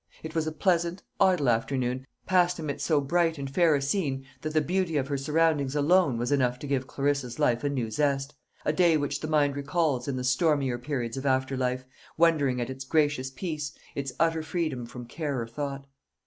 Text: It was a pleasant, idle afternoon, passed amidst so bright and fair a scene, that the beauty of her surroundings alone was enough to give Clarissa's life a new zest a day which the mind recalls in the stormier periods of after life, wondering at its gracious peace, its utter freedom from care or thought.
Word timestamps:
It 0.23 0.33
was 0.33 0.47
a 0.47 0.51
pleasant, 0.51 1.03
idle 1.19 1.47
afternoon, 1.47 2.07
passed 2.25 2.57
amidst 2.57 2.87
so 2.87 2.99
bright 3.01 3.37
and 3.37 3.47
fair 3.47 3.75
a 3.75 3.81
scene, 3.83 4.25
that 4.41 4.51
the 4.55 4.59
beauty 4.59 4.97
of 4.97 5.09
her 5.09 5.15
surroundings 5.15 5.75
alone 5.75 6.17
was 6.17 6.31
enough 6.31 6.57
to 6.57 6.65
give 6.65 6.87
Clarissa's 6.87 7.37
life 7.37 7.63
a 7.63 7.69
new 7.69 7.91
zest 7.91 8.33
a 8.65 8.73
day 8.73 8.97
which 8.97 9.19
the 9.19 9.27
mind 9.27 9.55
recalls 9.55 10.07
in 10.07 10.15
the 10.15 10.23
stormier 10.23 10.79
periods 10.79 11.17
of 11.17 11.27
after 11.27 11.55
life, 11.55 11.85
wondering 12.17 12.59
at 12.59 12.67
its 12.71 12.83
gracious 12.83 13.29
peace, 13.29 13.73
its 13.93 14.11
utter 14.19 14.41
freedom 14.41 14.87
from 14.87 15.05
care 15.05 15.39
or 15.39 15.45
thought. 15.45 15.85